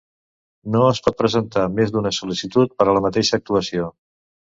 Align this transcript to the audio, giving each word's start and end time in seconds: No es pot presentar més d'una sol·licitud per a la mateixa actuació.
No 0.75 0.79
es 0.93 1.01
pot 1.07 1.19
presentar 1.19 1.65
més 1.79 1.93
d'una 1.95 2.13
sol·licitud 2.19 2.73
per 2.79 2.87
a 2.87 2.97
la 2.99 3.05
mateixa 3.07 3.37
actuació. 3.39 3.91